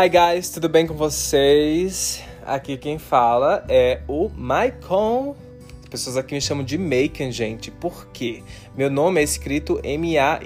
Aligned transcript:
Hi 0.00 0.08
guys, 0.08 0.48
tudo 0.48 0.68
bem 0.68 0.86
com 0.86 0.94
vocês? 0.94 2.22
Aqui 2.46 2.76
quem 2.76 3.00
fala 3.00 3.64
é 3.68 4.00
o 4.06 4.28
Maicon. 4.28 5.34
As 5.82 5.88
pessoas 5.88 6.16
aqui 6.16 6.36
me 6.36 6.40
chamam 6.40 6.64
de 6.64 6.78
Macon, 6.78 7.32
gente. 7.32 7.72
Por 7.72 8.06
quê? 8.12 8.44
Meu 8.76 8.88
nome 8.88 9.20
é 9.20 9.24
escrito 9.24 9.80
M-A-Y-C-O-N. 9.82 10.38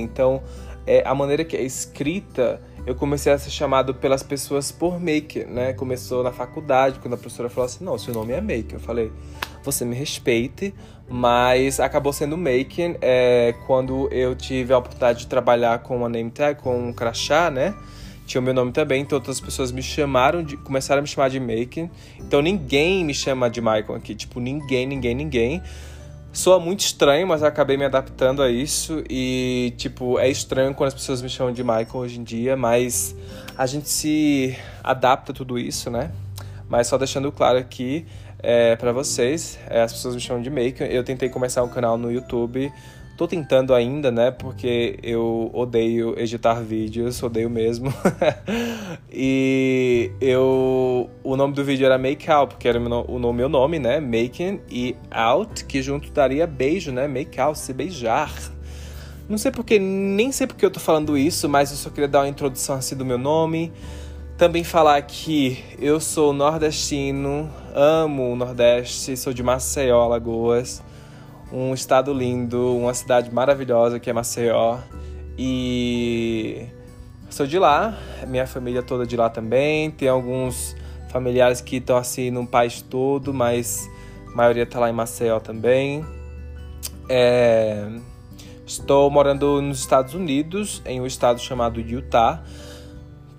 Então, 0.00 0.42
é, 0.86 1.02
a 1.06 1.14
maneira 1.14 1.44
que 1.44 1.54
é 1.54 1.62
escrita, 1.62 2.62
eu 2.90 2.94
comecei 2.96 3.32
a 3.32 3.38
ser 3.38 3.50
chamado 3.50 3.94
pelas 3.94 4.20
pessoas 4.20 4.72
por 4.72 4.98
Maker, 4.98 5.46
né? 5.48 5.72
Começou 5.72 6.24
na 6.24 6.32
faculdade, 6.32 6.98
quando 6.98 7.14
a 7.14 7.16
professora 7.16 7.48
falou 7.48 7.66
assim: 7.66 7.84
não, 7.84 7.96
seu 7.96 8.12
nome 8.12 8.32
é 8.32 8.40
Maker. 8.40 8.74
Eu 8.74 8.80
falei, 8.80 9.12
você 9.62 9.84
me 9.84 9.94
respeite, 9.94 10.74
mas 11.08 11.78
acabou 11.78 12.12
sendo 12.12 12.36
Making 12.36 12.96
é, 13.00 13.54
quando 13.64 14.08
eu 14.12 14.34
tive 14.34 14.72
a 14.72 14.78
oportunidade 14.78 15.20
de 15.20 15.26
trabalhar 15.28 15.78
com 15.84 15.98
uma 15.98 16.08
name 16.08 16.32
tag, 16.32 16.60
com 16.60 16.88
um 16.88 16.92
crachá, 16.92 17.48
né? 17.48 17.76
Tinha 18.26 18.40
o 18.40 18.44
meu 18.44 18.54
nome 18.54 18.72
também, 18.72 19.02
então 19.02 19.16
outras 19.16 19.40
pessoas 19.40 19.70
me 19.70 19.82
chamaram, 19.82 20.42
de, 20.42 20.56
começaram 20.56 20.98
a 20.98 21.02
me 21.02 21.08
chamar 21.08 21.30
de 21.30 21.38
Making. 21.38 21.88
Então 22.18 22.42
ninguém 22.42 23.04
me 23.04 23.14
chama 23.14 23.48
de 23.48 23.60
Michael 23.60 23.94
aqui, 23.94 24.16
tipo, 24.16 24.40
ninguém, 24.40 24.84
ninguém, 24.84 25.14
ninguém. 25.14 25.62
Soa 26.32 26.60
muito 26.60 26.80
estranho, 26.80 27.26
mas 27.26 27.42
eu 27.42 27.48
acabei 27.48 27.76
me 27.76 27.84
adaptando 27.84 28.40
a 28.40 28.48
isso 28.48 29.02
e, 29.10 29.74
tipo, 29.76 30.18
é 30.18 30.28
estranho 30.28 30.72
quando 30.74 30.88
as 30.88 30.94
pessoas 30.94 31.20
me 31.20 31.28
chamam 31.28 31.52
de 31.52 31.62
Michael 31.64 31.88
hoje 31.94 32.20
em 32.20 32.22
dia, 32.22 32.56
mas 32.56 33.16
a 33.58 33.66
gente 33.66 33.88
se 33.88 34.56
adapta 34.82 35.32
a 35.32 35.34
tudo 35.34 35.58
isso, 35.58 35.90
né? 35.90 36.12
Mas 36.68 36.86
só 36.86 36.96
deixando 36.96 37.32
claro 37.32 37.58
aqui, 37.58 38.06
é, 38.42 38.76
para 38.76 38.92
vocês. 38.92 39.58
É, 39.68 39.82
as 39.82 39.92
pessoas 39.92 40.14
me 40.14 40.20
chamam 40.20 40.42
de 40.42 40.50
Maker. 40.50 40.86
Eu 40.90 41.04
tentei 41.04 41.28
começar 41.28 41.62
um 41.62 41.68
canal 41.68 41.96
no 41.96 42.10
YouTube. 42.10 42.72
Tô 43.20 43.28
tentando 43.28 43.74
ainda, 43.74 44.10
né? 44.10 44.30
Porque 44.30 44.98
eu 45.02 45.50
odeio 45.52 46.18
editar 46.18 46.54
vídeos, 46.54 47.22
odeio 47.22 47.50
mesmo. 47.50 47.92
e 49.12 50.10
eu. 50.22 51.10
O 51.22 51.36
nome 51.36 51.52
do 51.52 51.62
vídeo 51.62 51.84
era 51.84 51.98
Make 51.98 52.30
Out, 52.30 52.54
porque 52.54 52.66
era 52.66 52.78
o 52.78 53.18
meu, 53.18 53.32
meu 53.34 53.48
nome, 53.50 53.78
né? 53.78 54.00
Making 54.00 54.60
e 54.70 54.96
Out, 55.10 55.66
que 55.66 55.82
junto 55.82 56.10
daria 56.10 56.46
beijo, 56.46 56.92
né? 56.92 57.06
Make 57.06 57.38
Out, 57.38 57.58
se 57.58 57.74
beijar. 57.74 58.32
Não 59.28 59.36
sei 59.36 59.50
porque, 59.50 59.78
nem 59.78 60.32
sei 60.32 60.46
porque 60.46 60.64
eu 60.64 60.70
tô 60.70 60.80
falando 60.80 61.14
isso, 61.14 61.46
mas 61.46 61.70
eu 61.70 61.76
só 61.76 61.90
queria 61.90 62.08
dar 62.08 62.20
uma 62.20 62.28
introdução 62.28 62.76
assim 62.76 62.96
do 62.96 63.04
meu 63.04 63.18
nome. 63.18 63.70
Também 64.38 64.64
falar 64.64 65.02
que 65.02 65.62
eu 65.78 66.00
sou 66.00 66.32
nordestino, 66.32 67.50
amo 67.74 68.32
o 68.32 68.34
Nordeste, 68.34 69.14
sou 69.14 69.34
de 69.34 69.42
Maceió, 69.42 70.00
Alagoas, 70.00 70.82
um 71.52 71.74
estado 71.74 72.12
lindo, 72.12 72.76
uma 72.76 72.94
cidade 72.94 73.32
maravilhosa 73.32 73.98
que 73.98 74.08
é 74.08 74.12
Maceió. 74.12 74.78
E 75.38 76.66
sou 77.28 77.46
de 77.46 77.58
lá, 77.58 77.98
minha 78.26 78.46
família 78.46 78.82
toda 78.82 79.06
de 79.06 79.16
lá 79.16 79.28
também. 79.28 79.90
Tem 79.90 80.08
alguns 80.08 80.76
familiares 81.10 81.60
que 81.60 81.76
estão 81.76 81.96
assim 81.96 82.30
no 82.30 82.46
país 82.46 82.82
todo, 82.82 83.32
mas 83.34 83.88
a 84.32 84.36
maioria 84.36 84.64
está 84.64 84.78
lá 84.78 84.90
em 84.90 84.92
Maceió 84.92 85.40
também. 85.40 86.04
É... 87.08 87.88
Estou 88.66 89.10
morando 89.10 89.60
nos 89.60 89.80
Estados 89.80 90.14
Unidos, 90.14 90.80
em 90.86 91.00
um 91.00 91.06
estado 91.06 91.40
chamado 91.40 91.80
Utah 91.80 92.42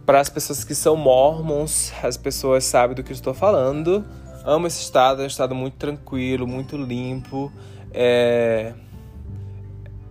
para 0.06 0.20
as 0.20 0.28
pessoas 0.28 0.64
que 0.66 0.76
são 0.76 0.96
mormons, 0.98 1.94
as 2.04 2.18
pessoas 2.18 2.66
sabem 2.66 2.96
do 2.96 3.02
que 3.02 3.14
estou 3.14 3.34
falando. 3.34 4.04
Amo 4.44 4.68
esse 4.68 4.82
estado, 4.82 5.22
é 5.22 5.24
um 5.24 5.28
estado 5.28 5.54
muito 5.54 5.76
tranquilo, 5.76 6.48
muito 6.48 6.76
limpo. 6.76 7.50
É, 7.94 8.74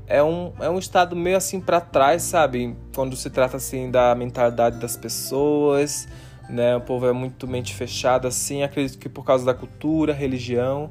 é, 0.06 0.22
um, 0.22 0.52
é 0.60 0.68
um 0.68 0.78
estado 0.78 1.14
meio 1.14 1.36
assim 1.36 1.60
para 1.60 1.80
trás, 1.80 2.22
sabe? 2.22 2.76
Quando 2.94 3.16
se 3.16 3.30
trata 3.30 3.56
assim 3.56 3.90
da 3.90 4.14
mentalidade 4.14 4.78
das 4.78 4.96
pessoas, 4.96 6.08
né? 6.48 6.76
O 6.76 6.80
povo 6.80 7.06
é 7.06 7.12
muito 7.12 7.46
mente 7.46 7.74
fechada 7.74 8.28
assim, 8.28 8.62
acredito 8.62 8.98
que 8.98 9.08
por 9.08 9.24
causa 9.24 9.44
da 9.44 9.54
cultura, 9.54 10.12
religião. 10.12 10.90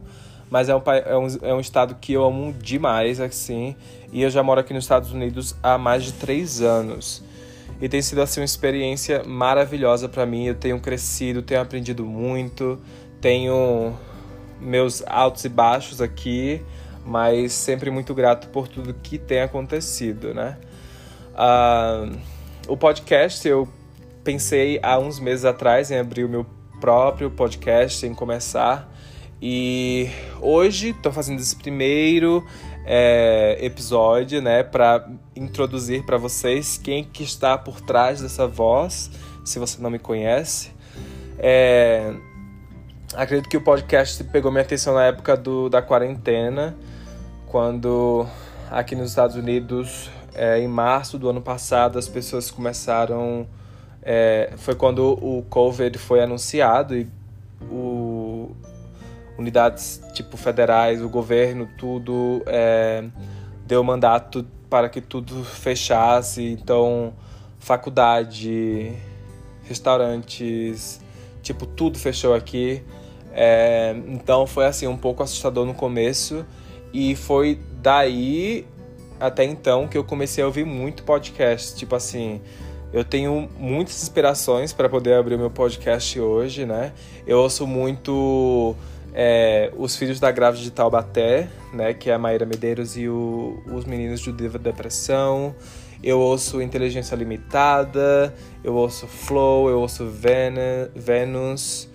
Mas 0.49 0.67
é 0.67 0.75
um, 0.75 0.81
é, 0.87 1.17
um, 1.17 1.27
é 1.43 1.53
um 1.53 1.59
estado 1.59 1.95
que 2.01 2.13
eu 2.13 2.23
amo 2.23 2.53
demais, 2.53 3.19
assim. 3.19 3.75
E 4.11 4.23
eu 4.23 4.29
já 4.31 4.41
moro 4.41 4.59
aqui 4.59 4.73
nos 4.73 4.83
Estados 4.83 5.11
Unidos 5.11 5.55
há 5.61 5.77
mais 5.77 6.03
de 6.03 6.13
três 6.13 6.61
anos. 6.61 7.23
E 7.81 7.87
tem 7.87 8.01
sido 8.01 8.21
assim 8.21 8.41
uma 8.41 8.45
experiência 8.45 9.23
maravilhosa 9.23 10.09
para 10.09 10.25
mim. 10.25 10.45
Eu 10.45 10.55
tenho 10.55 10.79
crescido, 10.79 11.41
tenho 11.41 11.61
aprendido 11.61 12.03
muito, 12.03 12.79
tenho 13.21 13.93
meus 14.59 15.03
altos 15.07 15.45
e 15.45 15.49
baixos 15.49 16.01
aqui, 16.01 16.61
mas 17.09 17.53
sempre 17.53 17.89
muito 17.89 18.13
grato 18.13 18.49
por 18.49 18.67
tudo 18.67 18.93
que 18.93 19.17
tem 19.17 19.41
acontecido, 19.41 20.31
né? 20.31 20.59
Uh, 21.33 22.15
o 22.67 22.77
podcast 22.77 23.47
eu 23.47 23.67
pensei 24.23 24.79
há 24.83 24.99
uns 24.99 25.19
meses 25.19 25.43
atrás 25.43 25.89
em 25.89 25.97
abrir 25.97 26.23
o 26.23 26.29
meu 26.29 26.45
próprio 26.79 27.31
podcast, 27.31 28.05
em 28.05 28.13
começar. 28.13 28.87
E 29.41 30.07
hoje 30.39 30.89
estou 30.89 31.11
fazendo 31.11 31.39
esse 31.39 31.55
primeiro 31.55 32.45
é, 32.85 33.57
episódio, 33.59 34.39
né, 34.39 34.61
para 34.61 35.09
introduzir 35.35 36.05
para 36.05 36.17
vocês 36.17 36.77
quem 36.77 37.03
que 37.03 37.23
está 37.23 37.57
por 37.57 37.81
trás 37.81 38.21
dessa 38.21 38.45
voz, 38.45 39.09
se 39.43 39.57
você 39.57 39.81
não 39.81 39.89
me 39.89 39.97
conhece. 39.97 40.69
É, 41.39 42.13
acredito 43.15 43.49
que 43.49 43.57
o 43.57 43.61
podcast 43.61 44.23
pegou 44.25 44.51
minha 44.51 44.63
atenção 44.63 44.93
na 44.93 45.05
época 45.05 45.35
do, 45.35 45.69
da 45.69 45.81
quarentena, 45.81 46.77
quando 47.49 48.27
aqui 48.69 48.95
nos 48.95 49.09
Estados 49.09 49.35
Unidos, 49.35 50.09
é, 50.33 50.59
em 50.59 50.67
março 50.67 51.17
do 51.17 51.29
ano 51.29 51.41
passado, 51.41 51.99
as 51.99 52.07
pessoas 52.07 52.49
começaram. 52.49 53.45
É, 54.01 54.53
foi 54.57 54.75
quando 54.75 55.11
o 55.21 55.43
COVID 55.49 55.97
foi 55.97 56.21
anunciado 56.21 56.95
e 56.95 57.07
o, 57.69 58.51
unidades 59.37 60.01
tipo 60.13 60.37
federais, 60.37 61.01
o 61.03 61.09
governo, 61.09 61.67
tudo 61.77 62.41
é, 62.45 63.03
deu 63.65 63.83
mandato 63.83 64.45
para 64.69 64.87
que 64.87 65.01
tudo 65.01 65.43
fechasse. 65.43 66.43
Então, 66.43 67.13
faculdade, 67.57 68.93
restaurantes, 69.63 71.01
tipo, 71.41 71.65
tudo 71.65 71.97
fechou 71.97 72.33
aqui. 72.33 72.83
É, 73.33 73.95
então 74.07 74.47
foi 74.47 74.65
assim 74.65 74.87
um 74.87 74.97
pouco 74.97 75.21
assustador 75.21 75.65
no 75.65 75.73
começo 75.73 76.45
e 76.93 77.15
foi 77.15 77.59
daí 77.81 78.65
até 79.19 79.43
então 79.43 79.87
que 79.87 79.97
eu 79.97 80.03
comecei 80.03 80.43
a 80.43 80.47
ouvir 80.47 80.65
muito 80.65 81.03
podcast, 81.03 81.75
tipo 81.75 81.95
assim, 81.95 82.41
eu 82.91 83.03
tenho 83.03 83.49
muitas 83.57 84.01
inspirações 84.01 84.73
para 84.73 84.87
poder 84.87 85.13
abrir 85.13 85.35
o 85.35 85.39
meu 85.39 85.51
podcast 85.51 86.19
hoje, 86.19 86.65
né? 86.65 86.93
Eu 87.27 87.39
ouço 87.39 87.67
muito 87.67 88.75
é, 89.13 89.71
Os 89.77 89.95
Filhos 89.95 90.19
da 90.19 90.31
Grávida 90.31 90.63
de 90.63 90.71
Taubaté, 90.71 91.49
né, 91.73 91.93
que 91.93 92.09
é 92.09 92.13
a 92.13 92.17
Maíra 92.17 92.45
Medeiros 92.45 92.97
e 92.97 93.07
o, 93.07 93.61
os 93.67 93.85
Meninos 93.85 94.21
de 94.21 94.31
Diva 94.31 94.57
Depressão. 94.57 95.53
Eu 96.01 96.19
ouço 96.19 96.61
Inteligência 96.61 97.15
Limitada, 97.15 98.33
eu 98.63 98.73
ouço 98.73 99.05
Flow, 99.05 99.69
eu 99.69 99.81
ouço 99.81 100.05
Ven 100.07 100.53
Venus. 100.95 101.89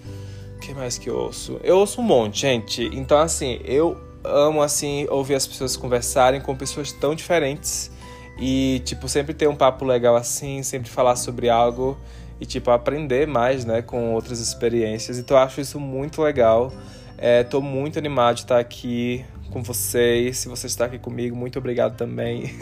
O 0.57 0.61
que 0.61 0.75
mais 0.75 0.99
que 0.99 1.09
eu 1.09 1.17
ouço? 1.17 1.59
Eu 1.65 1.79
ouço 1.79 2.01
um 2.01 2.05
monte, 2.05 2.43
gente. 2.43 2.85
Então, 2.93 3.19
assim, 3.19 3.61
eu 3.65 3.99
amo, 4.25 4.63
assim, 4.63 5.07
ouvir 5.11 5.35
as 5.35 5.47
pessoas 5.47 5.77
conversarem 5.77 6.41
com 6.41 6.57
pessoas 6.57 6.91
tão 6.93 7.15
diferentes. 7.15 7.91
E, 8.39 8.83
tipo, 8.85 9.09
sempre 9.09 9.33
ter 9.33 9.49
um 9.49 9.55
papo 9.55 9.85
legal 9.85 10.17
assim, 10.17 10.63
sempre 10.63 10.91
falar 10.91 11.15
sobre 11.15 11.49
algo 11.49 11.97
e, 12.41 12.47
tipo, 12.47 12.71
aprender 12.71 13.27
mais, 13.27 13.65
né, 13.65 13.81
com 13.83 14.13
outras 14.13 14.41
experiências. 14.41 15.19
Então, 15.19 15.37
eu 15.37 15.43
acho 15.43 15.61
isso 15.61 15.79
muito 15.79 16.21
legal. 16.23 16.73
É, 17.17 17.47
muito 17.61 17.99
animado 17.99 18.37
de 18.37 18.43
estar 18.43 18.59
aqui 18.59 19.25
com 19.51 19.63
vocês. 19.63 20.39
Se 20.39 20.49
você 20.49 20.67
está 20.67 20.87
aqui 20.87 20.99
comigo, 20.99 21.37
muito 21.37 21.59
obrigado 21.59 21.97
também. 21.97 22.53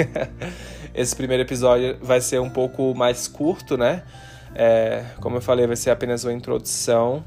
Esse 0.95 1.17
primeiro 1.17 1.43
episódio 1.43 1.97
vai 2.03 2.21
ser 2.21 2.39
um 2.39 2.51
pouco 2.51 2.95
mais 2.95 3.27
curto, 3.27 3.79
né? 3.79 4.03
É, 4.55 5.05
como 5.21 5.37
eu 5.37 5.41
falei, 5.41 5.67
vai 5.67 5.77
ser 5.77 5.91
apenas 5.91 6.23
uma 6.25 6.33
introdução. 6.35 7.25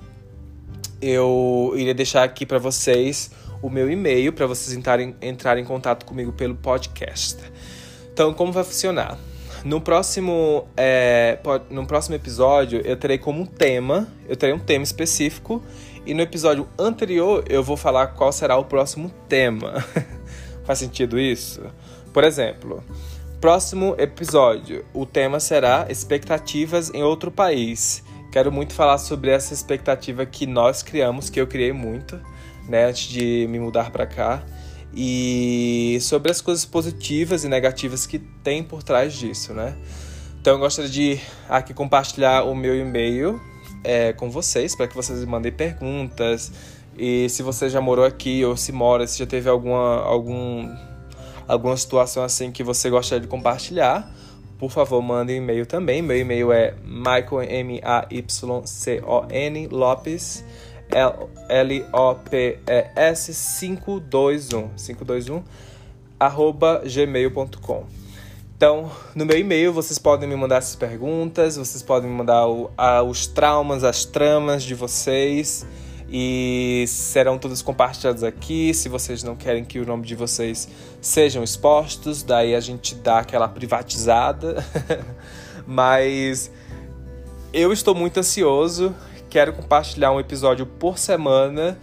Eu 1.01 1.73
iria 1.75 1.95
deixar 1.95 2.23
aqui 2.23 2.45
para 2.45 2.59
vocês 2.59 3.31
o 3.65 3.69
meu 3.69 3.89
e-mail 3.89 4.31
para 4.31 4.45
vocês 4.45 4.77
entrarem, 4.77 5.15
entrarem 5.19 5.63
em 5.63 5.67
contato 5.67 6.05
comigo 6.05 6.31
pelo 6.31 6.53
podcast. 6.53 7.37
Então, 8.13 8.31
como 8.31 8.51
vai 8.51 8.63
funcionar? 8.63 9.17
No 9.63 9.81
próximo, 9.81 10.67
é, 10.77 11.39
no 11.71 11.87
próximo 11.87 12.13
episódio, 12.13 12.81
eu 12.85 12.95
terei 12.95 13.17
como 13.17 13.47
tema, 13.47 14.07
eu 14.29 14.35
terei 14.35 14.53
um 14.53 14.59
tema 14.59 14.83
específico 14.83 15.63
e 16.05 16.13
no 16.13 16.21
episódio 16.21 16.67
anterior 16.77 17.43
eu 17.49 17.63
vou 17.63 17.75
falar 17.75 18.07
qual 18.09 18.31
será 18.31 18.55
o 18.55 18.65
próximo 18.65 19.11
tema. 19.27 19.83
Faz 20.63 20.77
sentido 20.77 21.19
isso? 21.19 21.63
Por 22.13 22.23
exemplo, 22.23 22.83
próximo 23.41 23.95
episódio, 23.97 24.85
o 24.93 25.07
tema 25.07 25.39
será 25.39 25.87
expectativas 25.89 26.93
em 26.93 27.01
outro 27.01 27.31
país. 27.31 28.03
Quero 28.31 28.51
muito 28.51 28.73
falar 28.75 28.99
sobre 28.99 29.31
essa 29.31 29.55
expectativa 29.55 30.23
que 30.23 30.45
nós 30.45 30.83
criamos, 30.83 31.31
que 31.31 31.41
eu 31.41 31.47
criei 31.47 31.73
muito, 31.73 32.21
né, 32.67 32.85
antes 32.85 33.07
de 33.07 33.47
me 33.49 33.59
mudar 33.59 33.91
para 33.91 34.05
cá, 34.05 34.43
e 34.95 35.97
sobre 36.01 36.31
as 36.31 36.39
coisas 36.39 36.63
positivas 36.63 37.43
e 37.43 37.49
negativas 37.49 38.05
que 38.07 38.19
tem 38.19 38.63
por 38.63 38.81
trás 38.81 39.13
disso, 39.13 39.53
né? 39.53 39.75
Então 40.39 40.53
eu 40.53 40.59
gostaria 40.59 40.89
de 40.89 41.19
aqui 41.49 41.73
compartilhar 41.73 42.43
o 42.43 42.55
meu 42.55 42.75
e-mail 42.75 43.41
é, 43.83 44.13
com 44.13 44.29
vocês, 44.29 44.75
para 44.75 44.87
que 44.87 44.95
vocês 44.95 45.19
me 45.19 45.25
mandem 45.25 45.51
perguntas. 45.51 46.51
E 46.97 47.27
se 47.29 47.43
você 47.43 47.69
já 47.69 47.81
morou 47.81 48.05
aqui 48.05 48.45
ou 48.45 48.55
se 48.55 48.71
mora, 48.71 49.05
se 49.05 49.19
já 49.19 49.25
teve 49.25 49.49
alguma, 49.49 50.01
algum, 50.03 50.73
alguma 51.47 51.75
situação 51.75 52.23
assim 52.23 52.51
que 52.51 52.63
você 52.63 52.89
gostaria 52.89 53.21
de 53.21 53.27
compartilhar, 53.27 54.09
por 54.57 54.71
favor, 54.71 55.01
mande 55.01 55.33
um 55.33 55.35
e-mail 55.35 55.65
também. 55.65 56.01
Meu 56.01 56.17
e-mail 56.17 56.51
é 56.51 56.73
michael, 56.83 57.41
M-A-Y-C-O-N, 57.41 58.07
Lopes, 59.67 60.45
L-O-P-E-S 61.49 63.33
521, 63.59 64.69
521, 64.75 65.43
arroba 66.19 66.81
gmail.com. 66.85 67.85
Então, 68.57 68.89
no 69.13 69.25
meu 69.25 69.37
e-mail 69.37 69.73
vocês 69.73 69.99
podem 69.99 70.29
me 70.29 70.35
mandar 70.35 70.57
essas 70.57 70.75
perguntas, 70.77 71.57
vocês 71.57 71.83
podem 71.83 72.09
me 72.09 72.15
mandar 72.15 72.47
o, 72.47 72.71
a, 72.77 73.03
os 73.03 73.27
traumas, 73.27 73.83
as 73.83 74.05
tramas 74.05 74.63
de 74.63 74.73
vocês 74.73 75.65
e 76.09 76.85
serão 76.87 77.37
todos 77.37 77.61
compartilhados 77.61 78.23
aqui. 78.23 78.73
Se 78.73 78.87
vocês 78.87 79.23
não 79.23 79.35
querem 79.35 79.65
que 79.65 79.79
o 79.79 79.85
nome 79.85 80.05
de 80.05 80.15
vocês 80.15 80.69
sejam 81.01 81.43
expostos, 81.43 82.23
daí 82.23 82.55
a 82.55 82.59
gente 82.59 82.95
dá 82.95 83.19
aquela 83.19 83.47
privatizada. 83.47 84.65
Mas 85.67 86.49
eu 87.51 87.73
estou 87.73 87.95
muito 87.95 88.19
ansioso, 88.19 88.95
quero 89.35 89.51
compartilhar 89.51 90.13
um 90.13 90.19
episódio 90.21 90.65
por 90.65 90.97
semana. 90.97 91.77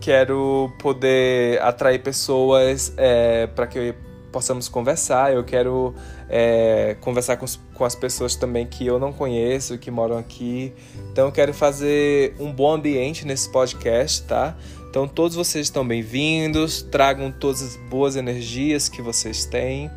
Quero 0.00 0.72
poder 0.78 1.60
atrair 1.60 1.98
pessoas 2.02 2.90
é, 2.96 3.46
para 3.48 3.66
que 3.66 3.94
possamos 4.32 4.66
conversar. 4.66 5.30
Eu 5.30 5.44
quero 5.44 5.94
é, 6.26 6.96
conversar 7.02 7.36
com, 7.36 7.44
com, 7.74 7.84
as 7.84 7.94
pessoas 7.94 8.34
também 8.34 8.66
que 8.66 8.86
eu 8.86 8.98
não 8.98 9.12
conheço, 9.12 9.76
que 9.76 9.90
moram 9.90 10.16
aqui. 10.16 10.72
Então, 11.12 11.26
eu 11.26 11.32
quero 11.32 11.52
fazer 11.52 12.34
um 12.40 12.50
bom 12.50 12.72
ambiente 12.72 13.26
nesse 13.26 13.50
podcast, 13.50 14.22
tá? 14.22 14.56
Então, 14.88 15.06
todos 15.06 15.36
vocês 15.36 15.66
estão 15.66 15.86
bem-vindos. 15.86 16.80
Tragam 16.80 17.30
todas 17.30 17.60
as 17.60 17.76
boas 17.90 18.16
energias 18.16 18.88
que 18.88 19.02
vocês 19.02 19.44
têm. 19.44 19.90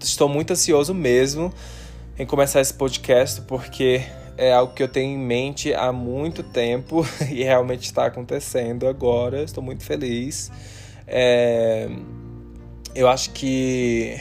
Estou 0.00 0.30
muito 0.30 0.54
ansioso 0.54 0.94
mesmo 0.94 1.52
em 2.18 2.24
começar 2.24 2.62
esse 2.62 2.72
podcast 2.72 3.42
porque 3.42 4.02
é 4.38 4.52
algo 4.52 4.72
que 4.72 4.82
eu 4.82 4.88
tenho 4.88 5.14
em 5.14 5.18
mente 5.18 5.74
há 5.74 5.92
muito 5.92 6.42
tempo 6.42 7.04
e 7.30 7.44
realmente 7.44 7.84
está 7.84 8.06
acontecendo 8.06 8.88
agora. 8.88 9.42
Estou 9.42 9.62
muito 9.62 9.84
feliz. 9.84 10.50
É 11.06 11.88
eu 12.98 13.06
acho 13.06 13.30
que 13.30 14.18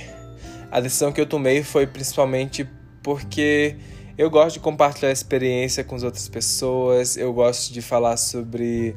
a 0.69 0.80
decisão 0.80 1.12
que 1.12 1.19
eu 1.19 1.25
tomei 1.25 1.64
foi 1.64 1.88
principalmente 1.88 2.69
porque 3.02 3.75
eu 4.16 4.30
gosto 4.30 4.56
de 4.56 4.60
compartilhar 4.60 5.10
a 5.10 5.12
experiência 5.12 5.84
com 5.84 5.96
as 5.96 6.04
outras 6.04 6.28
pessoas, 6.28 7.18
eu 7.18 7.34
gosto 7.34 7.74
de 7.74 7.81
falar 7.81 8.18
sobre 8.18 8.96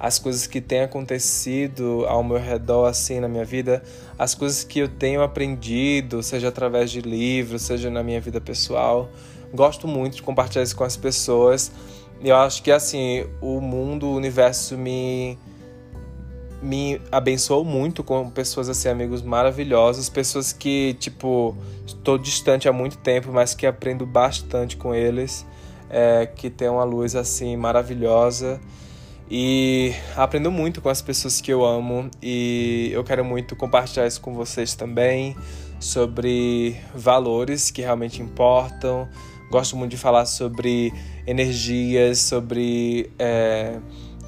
as 0.00 0.18
coisas 0.18 0.46
que 0.46 0.62
têm 0.62 0.80
acontecido 0.80 2.06
ao 2.08 2.24
meu 2.24 2.38
redor, 2.38 2.86
assim, 2.86 3.20
na 3.20 3.28
minha 3.28 3.44
vida, 3.44 3.82
as 4.18 4.34
coisas 4.34 4.64
que 4.64 4.78
eu 4.78 4.88
tenho 4.88 5.22
aprendido, 5.22 6.22
seja 6.22 6.48
através 6.48 6.90
de 6.90 7.02
livros, 7.02 7.60
seja 7.60 7.90
na 7.90 8.02
minha 8.02 8.18
vida 8.18 8.40
pessoal. 8.40 9.10
Gosto 9.52 9.86
muito 9.86 10.16
de 10.16 10.22
compartilhar 10.22 10.62
isso 10.62 10.74
com 10.74 10.84
as 10.84 10.96
pessoas. 10.96 11.70
Eu 12.24 12.34
acho 12.34 12.62
que, 12.62 12.72
assim, 12.72 13.26
o 13.42 13.60
mundo, 13.60 14.06
o 14.06 14.16
universo 14.16 14.78
me 14.78 15.38
me 16.62 17.00
abençoou 17.10 17.64
muito 17.64 18.04
com 18.04 18.28
pessoas 18.28 18.68
assim, 18.68 18.90
amigos 18.90 19.22
maravilhosos, 19.22 20.10
pessoas 20.10 20.52
que, 20.52 20.94
tipo, 21.00 21.56
estou 21.86 22.18
distante 22.18 22.68
há 22.68 22.72
muito 22.72 22.98
tempo, 22.98 23.32
mas 23.32 23.54
que 23.54 23.66
aprendo 23.66 24.04
bastante 24.04 24.76
com 24.76 24.94
eles, 24.94 25.46
é, 25.88 26.26
que 26.26 26.50
tem 26.50 26.68
uma 26.68 26.84
luz 26.84 27.16
assim 27.16 27.56
maravilhosa. 27.56 28.60
E 29.30 29.94
aprendo 30.16 30.50
muito 30.50 30.80
com 30.80 30.88
as 30.88 31.00
pessoas 31.00 31.40
que 31.40 31.52
eu 31.52 31.64
amo 31.64 32.10
e 32.20 32.90
eu 32.92 33.04
quero 33.04 33.24
muito 33.24 33.54
compartilhar 33.54 34.06
isso 34.06 34.20
com 34.20 34.34
vocês 34.34 34.74
também 34.74 35.36
sobre 35.78 36.76
valores 36.92 37.70
que 37.70 37.80
realmente 37.80 38.20
importam. 38.20 39.08
Gosto 39.48 39.76
muito 39.76 39.92
de 39.92 39.96
falar 39.96 40.26
sobre 40.26 40.92
energias, 41.26 42.18
sobre 42.18 43.10
é, 43.20 43.78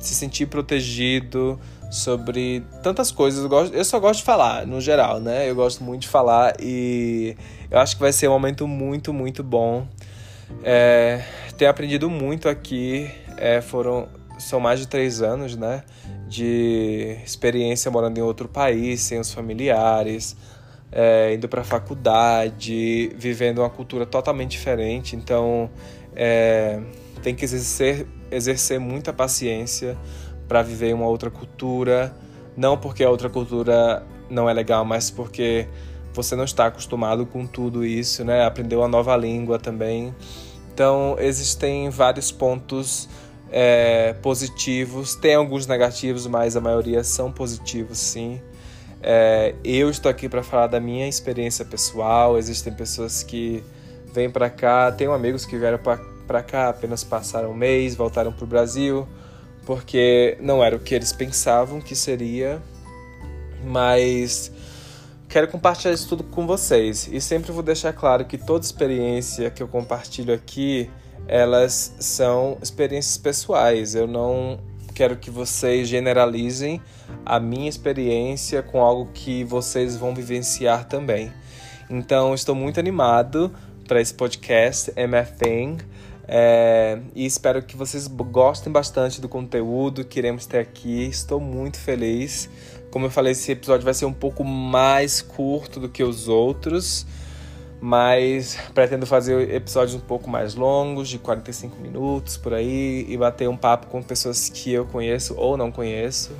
se 0.01 0.15
sentir 0.15 0.47
protegido, 0.47 1.59
sobre 1.91 2.65
tantas 2.83 3.11
coisas. 3.11 3.43
Eu, 3.43 3.49
gosto, 3.49 3.75
eu 3.75 3.85
só 3.85 3.99
gosto 3.99 4.21
de 4.21 4.25
falar, 4.25 4.67
no 4.67 4.81
geral, 4.81 5.19
né? 5.19 5.51
Eu 5.51 5.55
gosto 5.57 5.83
muito 5.83 6.03
de 6.03 6.09
falar 6.09 6.55
e 6.61 7.37
eu 7.71 7.79
acho 7.79 7.97
que 7.97 8.01
vai 8.01 8.13
ser 8.13 8.29
um 8.29 8.33
momento 8.33 8.69
muito, 8.69 9.13
muito 9.13 9.43
bom. 9.43 9.87
É, 10.63 11.25
tenho 11.59 11.71
aprendido 11.71 12.09
muito 12.09 12.49
aqui. 12.49 13.11
É, 13.37 13.61
foram 13.61 14.09
são 14.38 14.61
mais 14.61 14.81
de 14.81 14.88
três 14.88 15.23
anos, 15.23 15.56
né? 15.56 15.82
De 16.29 17.17
experiência 17.25 17.90
morando 17.90 18.19
em 18.19 18.23
outro 18.23 18.49
país, 18.49 19.00
sem 19.00 19.19
os 19.19 19.32
familiares, 19.32 20.37
é, 20.90 21.34
indo 21.34 21.49
para 21.49 21.64
faculdade, 21.64 23.12
vivendo 23.17 23.58
uma 23.58 23.70
cultura 23.70 24.05
totalmente 24.05 24.50
diferente. 24.52 25.17
Então, 25.17 25.70
é, 26.14 26.81
tem 27.23 27.34
que 27.34 27.44
exercer, 27.44 28.06
exercer 28.31 28.79
muita 28.79 29.12
paciência 29.12 29.96
para 30.46 30.62
viver 30.62 30.94
uma 30.94 31.06
outra 31.06 31.31
cultura, 31.31 32.14
não 32.56 32.76
porque 32.76 33.02
a 33.02 33.11
outra 33.11 33.31
cultura 33.31 34.05
não 34.29 34.49
é 34.49 34.52
legal, 34.52 34.84
mas 34.84 35.11
porque 35.11 35.67
você 36.12 36.37
não 36.37 36.44
está 36.44 36.67
acostumado 36.67 37.25
com 37.25 37.46
tudo 37.46 37.84
isso, 37.84 38.25
né? 38.25 38.44
Aprendeu 38.44 38.81
uma 38.81 38.88
nova 38.88 39.17
língua 39.17 39.58
também. 39.58 40.14
Então, 40.73 41.17
existem 41.19 41.88
vários 41.90 42.31
pontos 42.31 43.08
é, 43.53 44.15
positivos, 44.15 45.15
tem 45.15 45.35
alguns 45.35 45.67
negativos, 45.67 46.27
mas 46.27 46.57
a 46.57 46.61
maioria 46.61 47.05
são 47.05 47.31
positivos, 47.31 47.99
sim. 47.99 48.41
É, 49.03 49.55
eu 49.63 49.91
estou 49.91 50.11
aqui 50.11 50.29
para 50.29 50.43
falar 50.43 50.67
da 50.69 50.81
minha 50.81 51.09
experiência 51.09 51.65
pessoal. 51.65 52.39
Existem 52.39 52.73
pessoas 52.73 53.23
que 53.23 53.63
vêm 54.13 54.31
para 54.31 54.49
cá, 54.49 54.91
tenho 54.91 55.13
amigos 55.13 55.45
que 55.45 55.59
vieram 55.59 55.79
para 55.79 56.43
cá, 56.43 56.71
apenas 56.71 57.05
passaram 57.05 57.51
um 57.51 57.55
mês, 57.55 57.95
voltaram 57.95 58.33
para 58.33 58.45
o 58.45 58.47
Brasil 58.47 59.07
porque 59.65 60.37
não 60.41 60.63
era 60.63 60.77
o 60.77 60.79
que 60.79 60.95
eles 60.95 61.13
pensavam 61.13 61.81
que 61.81 61.95
seria, 61.95 62.61
mas 63.65 64.51
quero 65.29 65.49
compartilhar 65.49 65.95
isso 65.95 66.09
tudo 66.09 66.25
com 66.25 66.47
vocês 66.47 67.09
e 67.11 67.21
sempre 67.21 67.53
vou 67.53 67.63
deixar 67.63 67.93
claro 67.93 68.25
que 68.25 68.37
toda 68.37 68.65
experiência 68.65 69.51
que 69.51 69.63
eu 69.63 69.69
compartilho 69.69 70.35
aqui, 70.35 70.91
elas 71.26 71.94
são 71.98 72.58
experiências 72.62 73.17
pessoais. 73.17 73.94
Eu 73.94 74.06
não 74.06 74.58
quero 74.94 75.17
que 75.17 75.31
vocês 75.31 75.88
generalizem 75.88 76.81
a 77.24 77.41
minha 77.41 77.69
experiência 77.69 78.62
com 78.62 78.81
algo 78.81 79.10
que 79.12 79.44
vocês 79.44 79.96
vão 79.96 80.14
vivenciar 80.14 80.86
também. 80.86 81.32
Então, 81.88 82.34
estou 82.34 82.55
muito 82.55 82.81
animado 82.81 83.52
para 83.86 84.00
esse 84.00 84.14
podcast 84.14 84.93
MFing. 84.96 85.79
É, 86.26 86.98
e 87.14 87.26
espero 87.26 87.62
que 87.62 87.76
vocês 87.76 88.06
gostem 88.06 88.72
bastante 88.72 89.20
do 89.20 89.29
conteúdo 89.29 90.05
que 90.05 90.19
iremos 90.19 90.46
ter 90.46 90.58
aqui. 90.58 91.05
Estou 91.05 91.41
muito 91.41 91.79
feliz. 91.79 92.48
Como 92.91 93.06
eu 93.06 93.10
falei, 93.10 93.32
esse 93.32 93.50
episódio 93.52 93.84
vai 93.84 93.94
ser 93.94 94.05
um 94.05 94.12
pouco 94.12 94.44
mais 94.44 95.22
curto 95.22 95.81
do 95.81 95.88
que 95.88 96.02
os 96.02 96.29
outros, 96.29 97.06
mas 97.82 98.56
pretendo 98.72 99.05
fazer 99.05 99.53
episódios 99.53 99.96
um 99.96 100.06
pouco 100.06 100.31
mais 100.31 100.55
longos, 100.55 101.08
de 101.08 101.19
45 101.19 101.77
minutos 101.81 102.36
por 102.36 102.55
aí, 102.55 103.05
e 103.08 103.17
bater 103.17 103.48
um 103.48 103.56
papo 103.56 103.89
com 103.89 104.01
pessoas 104.01 104.48
que 104.48 104.72
eu 104.72 104.86
conheço 104.86 105.34
ou 105.36 105.56
não 105.56 105.72
conheço. 105.72 106.31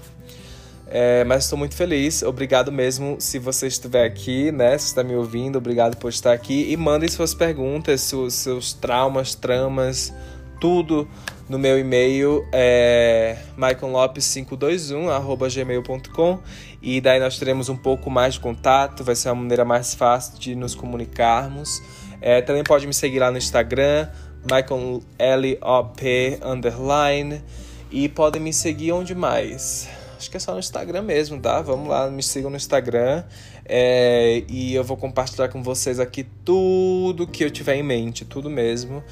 É, 0.87 1.25
mas 1.25 1.45
estou 1.45 1.59
muito 1.59 1.75
feliz. 1.75 2.23
Obrigado 2.23 2.71
mesmo 2.71 3.17
se 3.19 3.41
você 3.41 3.67
estiver 3.67 4.05
aqui, 4.05 4.53
né? 4.53 4.79
Se 4.79 4.87
está 4.87 5.03
me 5.03 5.17
ouvindo, 5.17 5.57
obrigado 5.59 5.97
por 5.97 6.11
estar 6.11 6.33
aqui. 6.33 6.71
E 6.71 6.77
mandem 6.77 7.09
suas 7.09 7.35
perguntas, 7.35 8.03
seus, 8.03 8.35
seus 8.35 8.73
traumas, 8.73 9.35
tramas, 9.35 10.15
tudo 10.63 11.07
no 11.49 11.59
meu 11.59 11.77
e-mail 11.77 12.47
é 12.53 13.37
michaellopes521 13.59 16.39
e 16.81 17.01
daí 17.01 17.19
nós 17.19 17.37
teremos 17.37 17.69
um 17.69 17.77
pouco 17.77 18.09
mais 18.09 18.35
de 18.35 18.41
contato, 18.41 19.03
vai 19.03 19.17
ser 19.17 19.31
uma 19.31 19.43
maneira 19.43 19.65
mais 19.65 19.93
fácil 19.93 20.39
de 20.39 20.55
nos 20.55 20.77
comunicarmos. 20.77 21.83
É, 22.21 22.41
também 22.41 22.63
pode 22.63 22.87
me 22.87 22.95
seguir 22.95 23.19
lá 23.19 23.33
no 23.33 23.39
Instagram, 23.39 24.09
michaellop 24.45 26.01
underline 26.45 27.43
e 27.91 28.09
podem 28.09 28.41
me 28.41 28.53
seguir 28.53 28.93
onde 28.93 29.17
mais? 29.17 29.91
acho 30.23 30.31
que 30.31 30.37
é 30.37 30.41
só 30.41 30.53
no 30.53 30.61
Instagram 30.61 31.03
mesmo, 31.03 31.41
tá? 31.41 31.61
Vamos 31.61 31.89
lá, 31.89 32.09
me 32.09 32.23
sigam 32.23 32.49
no 32.49 32.57
Instagram 32.57 33.25
é, 33.65 34.45
e 34.49 34.75
eu 34.75 34.83
vou 34.83 34.97
compartilhar 34.97 35.49
com 35.49 35.63
vocês 35.63 36.01
aqui 36.01 36.25
tudo 36.45 37.27
que 37.27 37.45
eu 37.45 37.51
tiver 37.51 37.77
em 37.77 37.83
mente, 37.83 38.25
tudo 38.25 38.51
mesmo. 38.51 39.03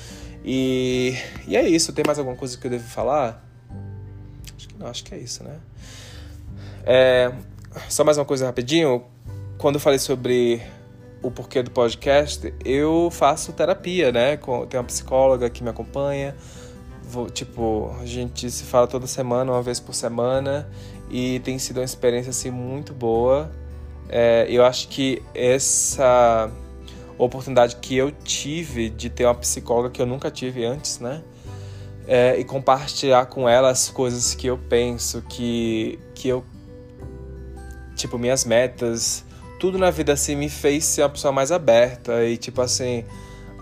E, 0.44 1.14
e 1.46 1.56
é 1.56 1.68
isso. 1.68 1.92
Tem 1.92 2.04
mais 2.04 2.18
alguma 2.18 2.36
coisa 2.36 2.58
que 2.58 2.66
eu 2.66 2.70
devo 2.70 2.88
falar? 2.88 3.44
Acho 4.56 4.68
que 4.68 4.78
não, 4.78 4.86
acho 4.86 5.04
que 5.04 5.14
é 5.14 5.18
isso, 5.18 5.44
né? 5.44 5.58
É, 6.84 7.32
só 7.88 8.04
mais 8.04 8.18
uma 8.18 8.24
coisa 8.24 8.46
rapidinho. 8.46 9.04
Quando 9.58 9.76
eu 9.76 9.80
falei 9.80 9.98
sobre 9.98 10.62
o 11.22 11.30
porquê 11.30 11.62
do 11.62 11.70
podcast, 11.70 12.52
eu 12.64 13.10
faço 13.12 13.52
terapia, 13.52 14.10
né? 14.10 14.36
Tem 14.68 14.80
uma 14.80 14.86
psicóloga 14.86 15.48
que 15.50 15.62
me 15.62 15.70
acompanha. 15.70 16.34
Vou, 17.04 17.28
tipo, 17.28 17.94
a 18.00 18.06
gente 18.06 18.50
se 18.50 18.64
fala 18.64 18.86
toda 18.86 19.06
semana, 19.06 19.52
uma 19.52 19.62
vez 19.62 19.78
por 19.80 19.94
semana, 19.94 20.68
e 21.10 21.40
tem 21.40 21.58
sido 21.58 21.78
uma 21.78 21.84
experiência 21.84 22.30
assim 22.30 22.50
muito 22.50 22.94
boa. 22.94 23.50
É, 24.12 24.44
eu 24.48 24.64
acho 24.64 24.88
que 24.88 25.22
essa 25.32 26.50
oportunidade 27.16 27.76
que 27.76 27.96
eu 27.96 28.10
tive 28.10 28.90
de 28.90 29.08
ter 29.08 29.24
uma 29.24 29.34
psicóloga 29.34 29.90
que 29.90 30.02
eu 30.02 30.06
nunca 30.06 30.30
tive 30.30 30.64
antes, 30.64 30.98
né? 30.98 31.22
É, 32.08 32.36
e 32.38 32.44
compartilhar 32.44 33.26
com 33.26 33.48
ela 33.48 33.70
as 33.70 33.88
coisas 33.88 34.34
que 34.34 34.48
eu 34.48 34.58
penso, 34.58 35.22
que, 35.28 35.98
que 36.14 36.28
eu. 36.28 36.44
Tipo, 37.94 38.18
minhas 38.18 38.44
metas, 38.44 39.24
tudo 39.60 39.78
na 39.78 39.90
vida 39.90 40.12
assim 40.14 40.34
me 40.34 40.48
fez 40.48 40.84
ser 40.86 41.02
uma 41.02 41.10
pessoa 41.10 41.30
mais 41.30 41.52
aberta 41.52 42.24
e, 42.24 42.36
tipo 42.36 42.60
assim, 42.62 43.04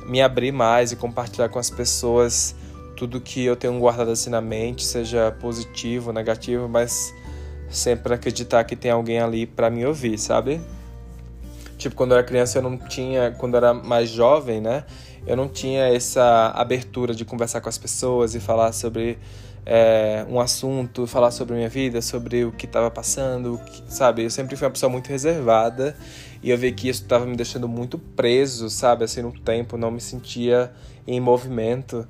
me 0.06 0.22
abrir 0.22 0.52
mais 0.52 0.92
e 0.92 0.96
compartilhar 0.96 1.48
com 1.48 1.58
as 1.58 1.68
pessoas 1.68 2.54
tudo 2.96 3.20
que 3.20 3.44
eu 3.44 3.54
tenho 3.54 3.78
guardado 3.78 4.10
assim 4.10 4.28
na 4.28 4.40
mente, 4.40 4.84
seja 4.84 5.30
positivo, 5.30 6.12
negativo, 6.12 6.68
mas 6.68 7.14
sempre 7.68 8.14
acreditar 8.14 8.64
que 8.64 8.76
tem 8.76 8.90
alguém 8.90 9.20
ali 9.20 9.46
para 9.46 9.70
me 9.70 9.84
ouvir, 9.84 10.18
sabe? 10.18 10.60
Tipo, 11.76 11.94
quando 11.94 12.12
eu 12.12 12.18
era 12.18 12.26
criança 12.26 12.58
eu 12.58 12.62
não 12.62 12.76
tinha, 12.76 13.30
quando 13.38 13.54
eu 13.54 13.58
era 13.58 13.74
mais 13.74 14.08
jovem, 14.10 14.60
né? 14.60 14.84
Eu 15.26 15.36
não 15.36 15.48
tinha 15.48 15.84
essa 15.86 16.52
abertura 16.54 17.14
de 17.14 17.24
conversar 17.24 17.60
com 17.60 17.68
as 17.68 17.78
pessoas 17.78 18.34
e 18.34 18.40
falar 18.40 18.72
sobre 18.72 19.18
é, 19.64 20.24
um 20.30 20.40
assunto, 20.40 21.06
falar 21.06 21.30
sobre 21.30 21.54
minha 21.54 21.68
vida, 21.68 22.00
sobre 22.00 22.44
o 22.44 22.52
que 22.52 22.64
estava 22.64 22.90
passando, 22.90 23.60
sabe? 23.86 24.24
Eu 24.24 24.30
sempre 24.30 24.56
fui 24.56 24.66
uma 24.66 24.72
pessoa 24.72 24.90
muito 24.90 25.08
reservada 25.08 25.94
e 26.42 26.50
eu 26.50 26.56
vi 26.56 26.72
que 26.72 26.88
isso 26.88 27.02
estava 27.02 27.26
me 27.26 27.36
deixando 27.36 27.68
muito 27.68 27.98
preso, 27.98 28.70
sabe? 28.70 29.04
Assim, 29.04 29.20
no 29.20 29.32
tempo, 29.32 29.76
não 29.76 29.90
me 29.90 30.00
sentia 30.00 30.72
em 31.06 31.20
movimento. 31.20 32.08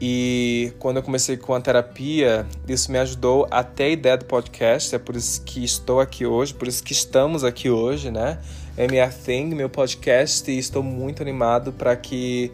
E 0.00 0.74
quando 0.78 0.98
eu 0.98 1.02
comecei 1.02 1.36
com 1.38 1.54
a 1.54 1.60
terapia, 1.60 2.46
isso 2.68 2.92
me 2.92 2.98
ajudou 2.98 3.46
até 3.50 3.84
a 3.84 3.88
ideia 3.88 4.16
do 4.16 4.26
podcast. 4.26 4.94
É 4.94 4.98
por 4.98 5.16
isso 5.16 5.42
que 5.42 5.64
estou 5.64 6.00
aqui 6.00 6.26
hoje, 6.26 6.52
por 6.52 6.68
isso 6.68 6.82
que 6.82 6.92
estamos 6.92 7.42
aqui 7.42 7.70
hoje, 7.70 8.10
né? 8.10 8.38
MR 8.76 9.12
Thing, 9.14 9.54
meu 9.54 9.70
podcast, 9.70 10.50
e 10.50 10.58
estou 10.58 10.82
muito 10.82 11.22
animado 11.22 11.72
para 11.72 11.96
que 11.96 12.52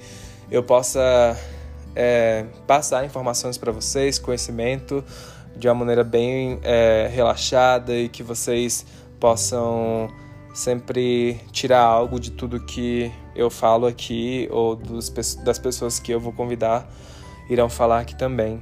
eu 0.52 0.62
possa 0.62 1.36
é, 1.96 2.46
passar 2.64 3.04
informações 3.04 3.58
para 3.58 3.72
vocês, 3.72 4.20
conhecimento 4.20 5.04
de 5.56 5.66
uma 5.66 5.74
maneira 5.74 6.04
bem 6.04 6.60
é, 6.62 7.10
relaxada 7.12 7.92
e 7.92 8.08
que 8.08 8.22
vocês 8.22 8.86
possam 9.18 10.08
sempre 10.54 11.40
tirar 11.50 11.80
algo 11.80 12.20
de 12.20 12.30
tudo 12.30 12.60
que 12.60 13.10
eu 13.34 13.50
falo 13.50 13.86
aqui 13.86 14.48
ou 14.50 14.76
dos, 14.76 15.08
das 15.44 15.58
pessoas 15.58 15.98
que 15.98 16.12
eu 16.12 16.20
vou 16.20 16.32
convidar 16.32 16.88
irão 17.52 17.68
falar 17.68 18.00
aqui 18.00 18.16
também. 18.16 18.58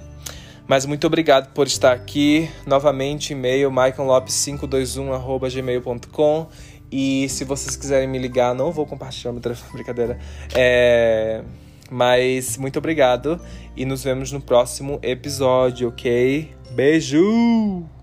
Mas 0.66 0.84
muito 0.86 1.06
obrigado 1.06 1.52
por 1.52 1.66
estar 1.66 1.92
aqui. 1.92 2.50
Novamente, 2.66 3.32
e-mail 3.32 3.70
michaellopes521.gmail.com 3.70 6.48
e 6.92 7.28
se 7.28 7.44
vocês 7.44 7.76
quiserem 7.76 8.08
me 8.08 8.18
ligar, 8.18 8.52
não 8.54 8.72
vou 8.72 8.86
compartilhar 8.86 9.32
meu 9.32 9.42
brincadeira. 9.72 10.18
É... 10.54 11.42
Mas 11.90 12.56
muito 12.56 12.78
obrigado 12.78 13.40
e 13.76 13.84
nos 13.84 14.04
vemos 14.04 14.30
no 14.30 14.40
próximo 14.40 15.00
episódio, 15.02 15.88
ok? 15.88 16.54
Beijo! 16.70 17.99